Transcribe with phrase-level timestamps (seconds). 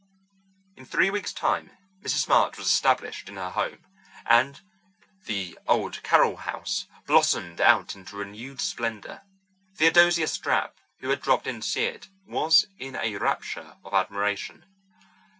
[0.77, 1.69] In three weeks' time
[2.01, 2.27] Mrs.
[2.27, 3.85] March was established in her new home,
[4.25, 4.59] and
[5.25, 9.21] the "old Carroll house" blossomed out into renewed splendour.
[9.75, 14.65] Theodosia Stapp, who had dropped in to see it, was in a rapture of admiration.